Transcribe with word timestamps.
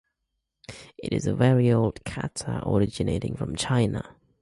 It 0.97 1.13
is 1.13 1.27
a 1.27 1.35
very 1.35 1.71
old 1.71 2.03
kata 2.05 2.63
originating 2.67 3.35
from 3.35 3.55
China. 3.55 4.15